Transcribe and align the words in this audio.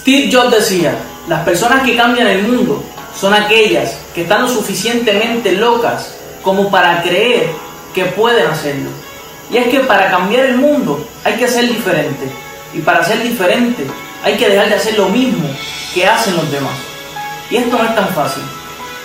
Steve 0.00 0.28
Jobs 0.30 0.50
decía, 0.50 0.94
las 1.28 1.44
personas 1.44 1.82
que 1.82 1.96
cambian 1.96 2.26
el 2.26 2.42
mundo 2.42 2.82
son 3.18 3.32
aquellas 3.32 3.96
que 4.14 4.22
están 4.22 4.42
lo 4.42 4.48
suficientemente 4.48 5.52
locas 5.52 6.14
como 6.42 6.70
para 6.70 7.02
creer 7.02 7.50
que 7.94 8.04
pueden 8.06 8.46
hacerlo. 8.48 8.90
Y 9.50 9.56
es 9.56 9.68
que 9.68 9.80
para 9.80 10.10
cambiar 10.10 10.46
el 10.46 10.56
mundo 10.56 11.06
hay 11.22 11.34
que 11.34 11.48
ser 11.48 11.68
diferente. 11.68 12.28
Y 12.74 12.80
para 12.80 13.04
ser 13.04 13.22
diferente 13.22 13.86
hay 14.24 14.36
que 14.36 14.48
dejar 14.48 14.68
de 14.68 14.74
hacer 14.74 14.98
lo 14.98 15.08
mismo 15.08 15.48
que 15.94 16.06
hacen 16.06 16.36
los 16.36 16.50
demás. 16.50 16.74
Y 17.50 17.56
esto 17.56 17.78
no 17.78 17.84
es 17.84 17.94
tan 17.94 18.08
fácil. 18.08 18.42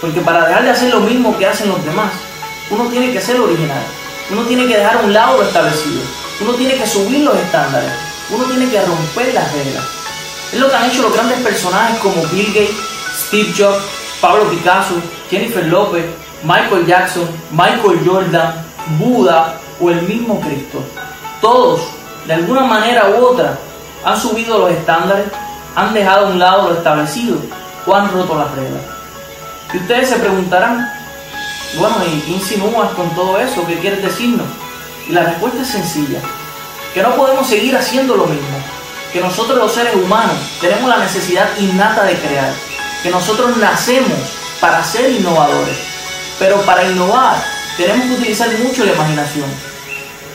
Porque 0.00 0.20
para 0.20 0.46
dejar 0.46 0.64
de 0.64 0.70
hacer 0.70 0.90
lo 0.90 1.00
mismo 1.00 1.36
que 1.38 1.46
hacen 1.46 1.68
los 1.68 1.82
demás, 1.84 2.12
uno 2.70 2.84
tiene 2.88 3.10
que 3.10 3.20
ser 3.20 3.40
original. 3.40 3.82
Uno 4.30 4.42
tiene 4.42 4.66
que 4.66 4.76
dejar 4.76 5.02
un 5.02 5.12
lado 5.12 5.42
establecido. 5.42 6.02
Uno 6.40 6.52
tiene 6.54 6.74
que 6.74 6.86
subir 6.86 7.24
los 7.24 7.36
estándares. 7.36 7.90
Uno 8.30 8.44
tiene 8.44 8.70
que 8.70 8.80
romper 8.82 9.32
las 9.32 9.50
reglas. 9.52 10.03
Es 10.54 10.60
lo 10.60 10.70
que 10.70 10.76
han 10.76 10.88
hecho 10.88 11.02
los 11.02 11.12
grandes 11.12 11.40
personajes 11.40 11.98
como 11.98 12.22
Bill 12.26 12.46
Gates, 12.46 12.76
Steve 13.26 13.52
Jobs, 13.58 13.82
Pablo 14.20 14.48
Picasso, 14.50 14.94
Jennifer 15.28 15.66
Lopez, 15.66 16.04
Michael 16.44 16.86
Jackson, 16.86 17.28
Michael 17.50 18.00
Jordan, 18.06 18.64
Buda 19.00 19.58
o 19.80 19.90
el 19.90 20.02
mismo 20.02 20.38
Cristo. 20.38 20.80
Todos, 21.40 21.80
de 22.28 22.34
alguna 22.34 22.60
manera 22.60 23.08
u 23.08 23.24
otra, 23.24 23.58
han 24.04 24.16
subido 24.16 24.60
los 24.60 24.70
estándares, 24.70 25.26
han 25.74 25.92
dejado 25.92 26.26
a 26.26 26.30
un 26.30 26.38
lado 26.38 26.68
lo 26.68 26.76
establecido 26.76 27.36
o 27.84 27.92
han 27.92 28.12
roto 28.12 28.38
las 28.38 28.52
reglas. 28.52 28.82
Y 29.72 29.78
ustedes 29.78 30.08
se 30.08 30.16
preguntarán, 30.20 30.88
bueno, 31.80 31.96
¿y 32.06 32.20
qué 32.20 32.30
insinúas 32.30 32.92
con 32.92 33.12
todo 33.16 33.40
eso? 33.40 33.66
¿Qué 33.66 33.80
quieres 33.80 34.04
decirnos? 34.04 34.46
Y 35.08 35.12
la 35.14 35.24
respuesta 35.24 35.62
es 35.62 35.68
sencilla, 35.68 36.20
que 36.94 37.02
no 37.02 37.16
podemos 37.16 37.44
seguir 37.44 37.76
haciendo 37.76 38.14
lo 38.14 38.26
mismo, 38.26 38.56
que 39.14 39.20
nosotros 39.20 39.56
los 39.56 39.72
seres 39.72 39.94
humanos 39.94 40.36
tenemos 40.60 40.90
la 40.90 40.98
necesidad 40.98 41.48
innata 41.60 42.02
de 42.02 42.16
crear, 42.16 42.52
que 43.00 43.10
nosotros 43.10 43.56
nacemos 43.58 44.18
para 44.60 44.82
ser 44.82 45.08
innovadores, 45.08 45.76
pero 46.40 46.60
para 46.62 46.82
innovar 46.82 47.40
tenemos 47.76 48.06
que 48.06 48.14
utilizar 48.14 48.48
mucho 48.58 48.84
la 48.84 48.92
imaginación. 48.92 49.46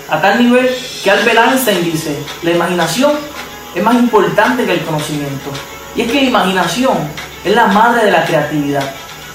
A 0.09 0.21
tal 0.21 0.41
nivel 0.41 0.73
que 1.03 1.11
Albert 1.11 1.39
Einstein 1.49 1.83
dice, 1.83 2.17
la 2.41 2.52
imaginación 2.52 3.11
es 3.75 3.83
más 3.83 3.95
importante 3.95 4.66
que 4.66 4.71
el 4.71 4.86
conocimiento. 4.86 5.52
Y 5.93 6.03
es 6.03 6.11
que 6.11 6.21
la 6.21 6.30
imaginación 6.30 6.97
es 7.43 7.53
la 7.53 7.67
madre 7.67 8.05
de 8.05 8.11
la 8.11 8.23
creatividad. 8.23 8.93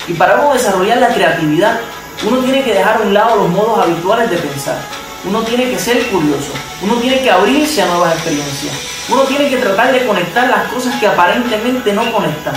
Y 0.08 0.14
para 0.14 0.40
uno 0.40 0.54
desarrollar 0.54 0.98
la 0.98 1.08
creatividad, 1.08 1.80
uno 2.26 2.38
tiene 2.38 2.64
que 2.64 2.72
dejar 2.72 2.96
a 2.96 3.00
un 3.00 3.12
lado 3.12 3.36
los 3.36 3.50
modos 3.50 3.78
habituales 3.78 4.30
de 4.30 4.38
pensar. 4.38 4.78
Uno 5.26 5.42
tiene 5.42 5.70
que 5.70 5.78
ser 5.78 6.06
curioso. 6.08 6.52
Uno 6.82 6.96
tiene 6.96 7.20
que 7.22 7.30
abrirse 7.30 7.80
a 7.82 7.86
nuevas 7.86 8.14
experiencias. 8.14 8.74
Uno 9.08 9.22
tiene 9.22 9.48
que 9.48 9.56
tratar 9.56 9.92
de 9.92 10.06
conectar 10.06 10.48
las 10.48 10.70
cosas 10.72 10.94
que 11.00 11.06
aparentemente 11.06 11.92
no 11.94 12.12
conectan. 12.12 12.54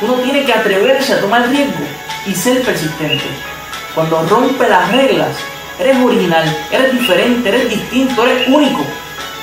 Uno 0.00 0.14
tiene 0.14 0.44
que 0.44 0.52
atreverse 0.52 1.14
a 1.14 1.20
tomar 1.20 1.48
riesgo 1.48 1.84
y 2.26 2.34
ser 2.34 2.62
persistente. 2.62 3.24
Cuando 3.94 4.22
rompe 4.22 4.68
las 4.68 4.92
reglas, 4.92 5.36
eres 5.80 5.96
original, 5.96 6.56
eres 6.70 6.92
diferente, 6.92 7.48
eres 7.48 7.70
distinto, 7.70 8.24
eres 8.24 8.48
único. 8.48 8.84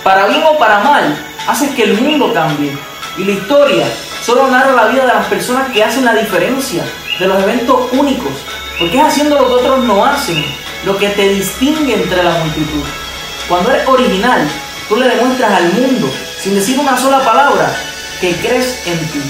Para 0.04 0.28
bien 0.28 0.44
o 0.44 0.58
para 0.58 0.80
mal, 0.80 1.18
haces 1.48 1.70
que 1.72 1.84
el 1.84 2.00
mundo 2.00 2.34
cambie. 2.34 2.78
Y 3.18 3.26
la 3.26 3.32
historia 3.32 3.86
solo 4.24 4.48
narra 4.48 4.72
la 4.72 4.88
vida 4.88 5.06
de 5.06 5.14
las 5.14 5.26
personas 5.28 5.70
que 5.72 5.84
hacen 5.84 6.06
la 6.06 6.14
diferencia, 6.14 6.84
de 7.20 7.28
los 7.28 7.44
eventos 7.44 7.92
únicos, 7.92 8.32
porque 8.80 8.98
es 8.98 9.04
haciendo 9.04 9.40
lo 9.40 9.48
que 9.48 9.54
otros 9.54 9.84
no 9.84 10.06
hacen, 10.06 10.44
lo 10.86 10.98
que 10.98 11.10
te 11.10 11.30
distingue 11.30 11.96
entre 11.96 12.24
la 12.24 12.32
multitud. 12.32 12.84
Cuando 13.48 13.72
eres 13.72 13.88
original, 13.88 14.48
tú 14.88 14.96
le 14.96 15.08
demuestras 15.08 15.54
al 15.54 15.74
mundo, 15.74 16.12
sin 16.40 16.56
decir 16.56 16.80
una 16.80 16.98
sola 16.98 17.24
palabra, 17.24 17.74
que 18.20 18.36
crees 18.38 18.82
en 18.86 19.00
ti. 19.10 19.22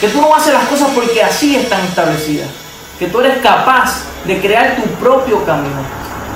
Que 0.00 0.08
tú 0.08 0.20
no 0.20 0.34
haces 0.34 0.52
las 0.52 0.64
cosas 0.68 0.88
porque 0.94 1.22
así 1.22 1.56
están 1.56 1.80
establecidas. 1.86 2.48
Que 2.98 3.06
tú 3.06 3.20
eres 3.20 3.38
capaz 3.38 4.02
de 4.24 4.40
crear 4.40 4.76
tu 4.76 4.82
propio 5.00 5.44
camino. 5.44 5.82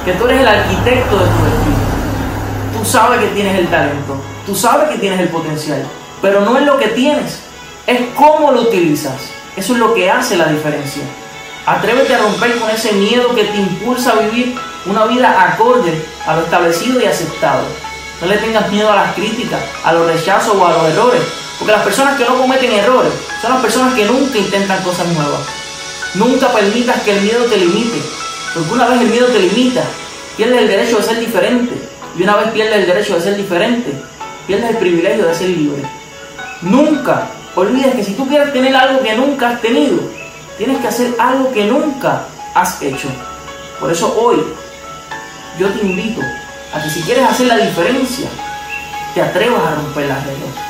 Que 0.04 0.12
tú 0.12 0.26
eres 0.26 0.40
el 0.40 0.48
arquitecto 0.48 1.18
de 1.18 1.24
tu 1.24 1.44
destino. 1.44 1.90
Tú 2.78 2.84
sabes 2.84 3.20
que 3.20 3.26
tienes 3.28 3.58
el 3.58 3.68
talento. 3.68 4.16
Tú 4.46 4.54
sabes 4.54 4.88
que 4.88 4.98
tienes 4.98 5.20
el 5.20 5.28
potencial. 5.28 5.84
Pero 6.22 6.40
no 6.40 6.56
es 6.56 6.64
lo 6.64 6.78
que 6.78 6.88
tienes. 6.88 7.40
Es 7.86 8.00
cómo 8.14 8.52
lo 8.52 8.62
utilizas. 8.62 9.16
Eso 9.56 9.74
es 9.74 9.78
lo 9.78 9.92
que 9.92 10.10
hace 10.10 10.36
la 10.36 10.46
diferencia. 10.46 11.02
Atrévete 11.66 12.15
a 12.15 12.19
romper 12.19 12.59
con 12.59 12.71
ese 12.71 12.93
miedo 12.93 13.34
que 13.34 13.44
te 13.44 13.56
impulsa 13.56 14.12
a 14.12 14.21
vivir 14.21 14.56
una 14.87 15.04
vida 15.06 15.53
acorde 15.53 16.03
a 16.26 16.37
lo 16.37 16.43
establecido 16.43 17.00
y 17.00 17.04
aceptado. 17.04 17.62
No 18.21 18.26
le 18.26 18.38
tengas 18.38 18.71
miedo 18.71 18.91
a 18.91 18.97
las 18.97 19.15
críticas, 19.15 19.60
a 19.84 19.93
los 19.93 20.06
rechazos 20.06 20.54
o 20.56 20.66
a 20.66 20.72
los 20.72 20.84
errores. 20.84 21.22
Porque 21.59 21.72
las 21.72 21.82
personas 21.82 22.16
que 22.16 22.25
no 22.25 22.37
cometen 22.37 22.72
errores 22.72 23.12
son 23.43 23.53
las 23.53 23.62
personas 23.62 23.94
que 23.94 24.06
nunca 24.06 24.38
intentan 24.38 24.82
cosas 24.82 25.06
nuevas. 25.09 25.41
Nunca 26.15 26.48
permitas 26.53 27.03
que 27.03 27.16
el 27.16 27.22
miedo 27.22 27.44
te 27.44 27.56
limite. 27.56 28.03
Porque 28.54 28.72
una 28.72 28.88
vez 28.88 29.03
el 29.03 29.09
miedo 29.09 29.27
te 29.27 29.38
limita, 29.41 29.82
pierdes 30.37 30.59
el 30.59 30.69
derecho 30.69 30.97
de 30.97 31.03
ser 31.03 31.21
diferente. 31.21 31.75
Y 32.19 32.22
una 32.22 32.37
vez 32.37 32.50
pierdes 32.50 32.77
el 32.77 32.87
derecho 32.87 33.15
de 33.15 33.21
ser 33.22 33.37
diferente, 33.37 33.92
pierdes 34.47 34.71
el 34.71 34.77
privilegio 34.78 35.27
de 35.27 35.34
ser 35.34 35.48
libre. 35.48 35.82
Nunca 36.62 37.28
olvides 37.54 37.94
que 37.94 38.04
si 38.04 38.15
tú 38.15 38.27
quieres 38.27 38.53
tener 38.53 38.75
algo 38.75 39.03
que 39.03 39.15
nunca 39.15 39.50
has 39.50 39.60
tenido, 39.60 40.00
tienes 40.60 40.78
que 40.82 40.88
hacer 40.88 41.15
algo 41.19 41.50
que 41.54 41.65
nunca 41.65 42.26
has 42.53 42.82
hecho. 42.82 43.09
Por 43.81 43.91
eso 43.91 44.15
hoy 44.21 44.44
yo 45.59 45.71
te 45.71 45.87
invito 45.87 46.21
a 46.75 46.82
que 46.82 46.91
si 46.91 47.00
quieres 47.00 47.26
hacer 47.26 47.47
la 47.47 47.56
diferencia, 47.56 48.28
te 49.15 49.22
atrevas 49.22 49.62
a 49.62 49.76
romper 49.76 50.06
las 50.06 50.22
reglas. 50.26 50.69